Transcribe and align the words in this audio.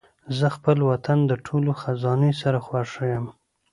زه 0.37 0.47
خپل 0.55 0.77
وطن 0.89 1.19
د 1.25 1.31
ټولو 1.45 1.71
خزانې 1.81 2.31
سره 2.41 2.57
خوښ 2.65 2.91
یم. 3.11 3.25